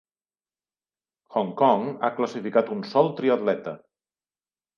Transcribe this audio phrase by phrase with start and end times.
[1.35, 3.77] Hong Kong ha classificat un sol triatleta.